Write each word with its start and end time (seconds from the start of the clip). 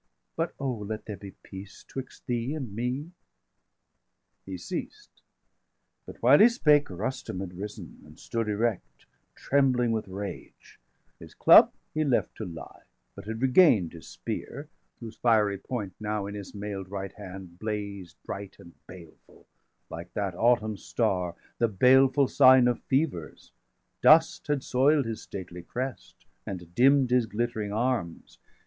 But 0.35 0.55
oh, 0.59 0.77
let 0.79 1.05
there 1.05 1.15
be 1.15 1.35
peace 1.43 1.83
'twixt 1.87 2.25
thee 2.25 2.55
and 2.55 2.75
me!" 2.75 3.11
He 4.47 4.57
ceased, 4.57 5.21
but 6.07 6.19
while 6.23 6.39
he 6.39 6.49
spake, 6.49 6.89
Rustum 6.89 7.39
had 7.39 7.53
risen, 7.55 7.99
And 8.03 8.17
stood 8.17 8.49
erect, 8.49 9.05
trembling 9.35 9.91
with 9.91 10.07
rage; 10.07 10.79
his 11.19 11.35
club 11.35 11.71
He 11.93 12.03
left 12.03 12.33
to 12.37 12.45
lie, 12.45 12.81
but 13.13 13.25
had 13.27 13.43
regain'd 13.43 13.93
his 13.93 14.07
spear, 14.07 14.69
450 14.97 15.05
Whose 15.05 15.17
fiery 15.17 15.57
point 15.59 15.93
now 15.99 16.25
in 16.25 16.33
his 16.33 16.55
mail'd 16.55 16.89
right 16.89 17.13
hand 17.13 17.59
Blazed 17.59 18.17
bright 18.25 18.55
and 18.57 18.73
baleful, 18.87 19.45
like 19.91 20.11
that 20.15 20.33
autumn 20.33 20.77
star,° 20.77 21.35
°452 21.57 21.57
The 21.59 21.67
baleful 21.67 22.27
sign 22.27 22.67
of 22.67 22.81
fevers; 22.85 23.51
dust 24.01 24.47
had 24.47 24.63
soil'd 24.63 25.05
His 25.05 25.21
stately 25.21 25.61
crest,° 25.61 26.25
and 26.47 26.73
dimm'd 26.73 27.11
his 27.11 27.27
glittering 27.27 27.71
arms. 27.71 28.39